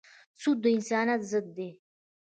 سود 0.41 0.57
د 0.63 0.65
انسانیت 0.75 1.21
ضد 1.31 1.47
دی. 1.57 1.69